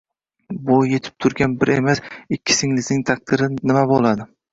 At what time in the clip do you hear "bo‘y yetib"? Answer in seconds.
0.69-1.19